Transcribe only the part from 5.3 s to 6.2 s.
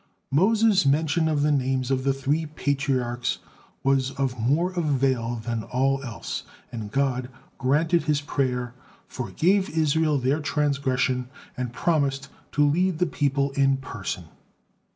than all